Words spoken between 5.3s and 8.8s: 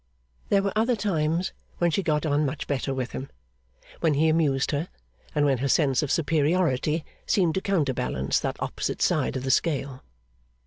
and when her sense of superiority seemed to counterbalance that